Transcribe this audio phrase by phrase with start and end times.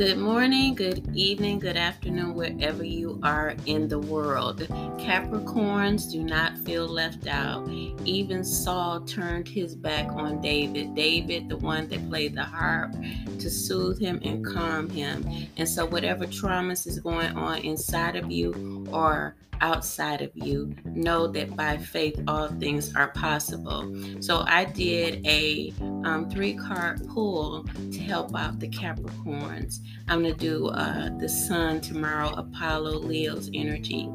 [0.00, 4.60] Good morning, good evening, good afternoon, wherever you are in the world.
[4.96, 7.68] Capricorns do not feel left out.
[8.06, 10.94] Even Saul turned his back on David.
[10.94, 12.94] David, the one that played the harp
[13.40, 15.28] to soothe him and calm him.
[15.58, 21.26] And so, whatever traumas is going on inside of you or outside of you, know
[21.26, 23.94] that by faith all things are possible.
[24.20, 29.80] So I did a um, three card pull to help out the Capricorns.
[30.08, 34.08] I'm going to do uh, the Sun tomorrow, Apollo, Leo's energy.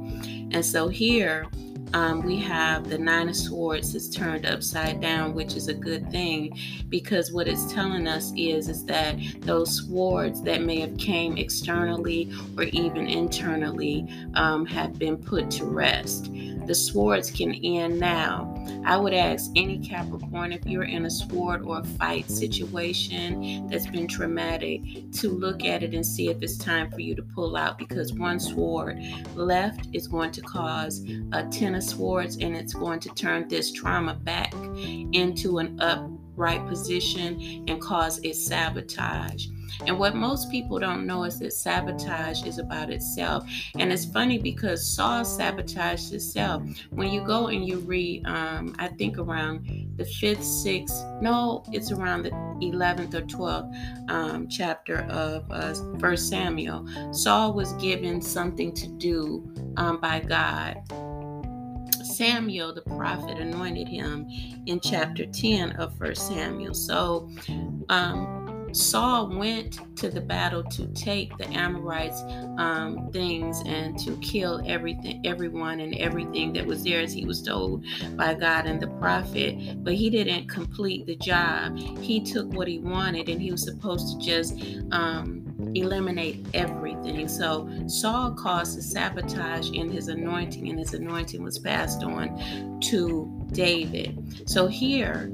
[0.51, 1.47] And so here,
[1.93, 6.11] um, we have the Nine of Swords is turned upside down, which is a good
[6.11, 6.57] thing
[6.89, 12.33] because what it's telling us is is that those swords that may have came externally
[12.57, 16.31] or even internally um, have been put to rest.
[16.65, 18.54] The swords can end now.
[18.85, 23.87] I would ask any Capricorn if you're in a sword or a fight situation that's
[23.87, 24.81] been traumatic
[25.13, 28.13] to look at it and see if it's time for you to pull out because
[28.13, 28.99] one sword
[29.35, 33.71] left is going to cause a ten of swords and it's going to turn this
[33.71, 34.53] trauma back
[35.13, 39.47] into an upright position and cause a sabotage.
[39.85, 43.47] And what most people don't know is that sabotage is about itself.
[43.77, 46.63] And it's funny because Saul sabotaged himself.
[46.91, 51.91] When you go and you read, um, I think around the fifth, sixth, no, it's
[51.91, 58.73] around the 11th or 12th um, chapter of uh, First Samuel, Saul was given something
[58.73, 60.81] to do um, by God.
[62.15, 64.27] Samuel the prophet anointed him
[64.67, 66.73] in chapter 10 of First Samuel.
[66.73, 67.29] So
[67.89, 68.44] um,
[68.75, 72.21] Saul went to the battle to take the Amorites
[72.57, 77.41] um, things and to kill everything, everyone, and everything that was there, as he was
[77.41, 77.85] told
[78.17, 79.81] by God and the prophet.
[79.83, 81.77] But he didn't complete the job.
[81.77, 84.53] He took what he wanted, and he was supposed to just
[84.91, 87.29] um, eliminate everything.
[87.29, 93.31] So Saul caused a sabotage in his anointing, and his anointing was passed on to
[93.53, 94.49] David.
[94.49, 95.31] So here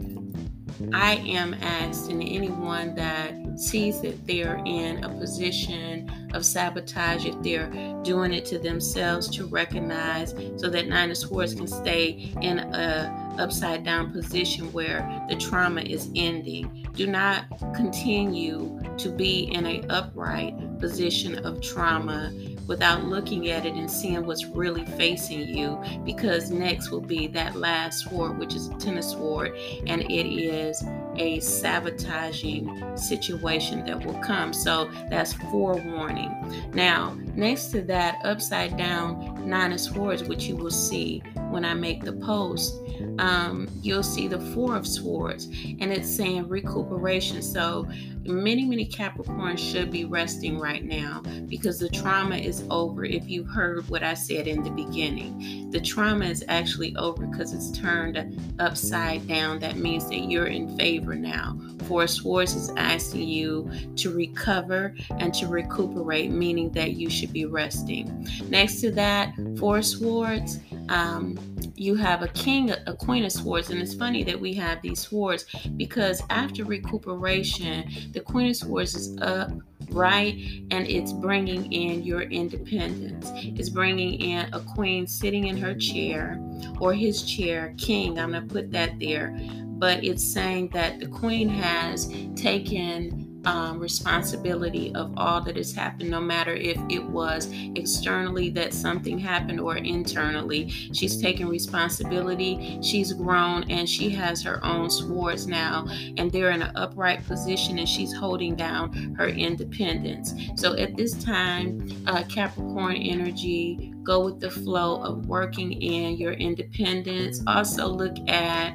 [0.94, 7.70] I am asking anyone that sees that they're in a position of sabotage, if they're
[8.04, 13.36] doing it to themselves, to recognize so that Nine of Swords can stay in a
[13.40, 16.88] upside down position where the trauma is ending.
[16.94, 22.32] Do not continue to be in an upright position of trauma
[22.68, 27.56] without looking at it and seeing what's really facing you because next will be that
[27.56, 29.56] last sword which is a tennis sword
[29.88, 30.84] and it is
[31.18, 36.34] a sabotaging situation that will come so that's forewarning
[36.74, 41.74] now next to that upside down nine of swords which you will see when i
[41.74, 42.76] make the post
[43.20, 47.42] um, you'll see the Four of Swords, and it's saying recuperation.
[47.42, 47.88] So
[48.24, 53.06] many, many Capricorns should be resting right now because the trauma is over.
[53.06, 57.54] If you heard what I said in the beginning, the trauma is actually over because
[57.54, 59.60] it's turned upside down.
[59.60, 61.58] That means that you're in favor now.
[61.88, 67.46] Four Swords is asking you to recover and to recuperate, meaning that you should be
[67.46, 68.28] resting.
[68.50, 71.38] Next to that, Four Swords um,
[71.76, 75.00] you have a king, a queen of swords, and it's funny that we have these
[75.00, 75.46] swords
[75.78, 79.52] because after recuperation, the queen of swords is up
[79.92, 80.38] right?
[80.72, 83.32] And it's bringing in your independence.
[83.36, 86.40] It's bringing in a queen sitting in her chair
[86.80, 88.20] or his chair, king.
[88.20, 89.38] I'm going to put that there.
[89.66, 96.10] But it's saying that the queen has taken um, responsibility of all that has happened,
[96.10, 100.70] no matter if it was externally that something happened or internally.
[100.70, 102.80] She's taken responsibility.
[102.82, 105.88] She's grown and she has her own swords now,
[106.18, 110.34] and they're in an upright position and she's holding down her independence.
[110.56, 116.34] So at this time, uh, Capricorn energy, go with the flow of working in your
[116.34, 117.42] independence.
[117.48, 118.74] Also, look at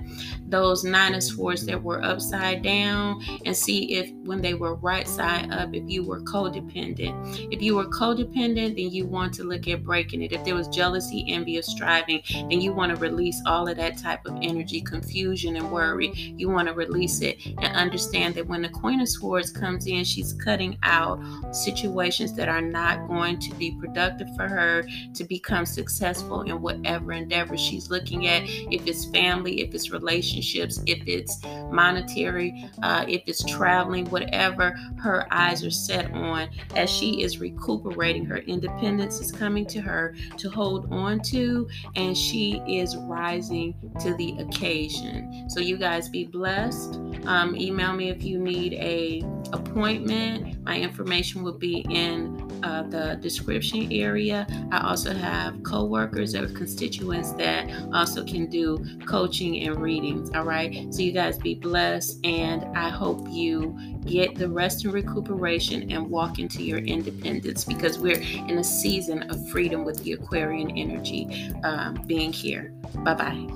[0.49, 5.07] those nine of swords that were upside down and see if when they were right
[5.07, 7.49] side up, if you were codependent.
[7.53, 10.33] If you were codependent, then you want to look at breaking it.
[10.33, 13.99] If there was jealousy, envy, or striving, then you want to release all of that
[13.99, 16.13] type of energy, confusion, and worry.
[16.37, 20.05] You want to release it and understand that when the Queen of Swords comes in,
[20.05, 21.21] she's cutting out
[21.55, 24.87] situations that are not going to be productive for her
[25.17, 28.43] to become successful in whatever endeavor she's looking at.
[28.47, 35.27] If it's family, if it's relationships, if it's monetary, uh, if it's traveling, whatever her
[35.31, 40.51] eyes are set on, as she is recuperating, her independence is coming to her to
[40.51, 45.49] hold on to, and she is rising to the occasion.
[45.49, 47.01] So, you guys be blessed.
[47.25, 49.23] Um, email me if you need a
[49.53, 54.45] appointment My information will be in uh, the description area.
[54.73, 60.31] I also have coworkers or constituents that also can do coaching and readings.
[60.35, 60.93] All right.
[60.93, 66.11] So you guys be blessed, and I hope you get the rest and recuperation and
[66.11, 71.53] walk into your independence because we're in a season of freedom with the Aquarian energy
[71.63, 72.73] um, being here.
[73.05, 73.47] Bye bye.